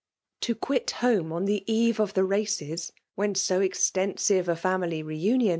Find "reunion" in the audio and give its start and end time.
5.05-5.49